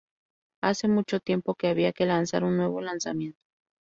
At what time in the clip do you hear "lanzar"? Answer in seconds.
2.07-2.43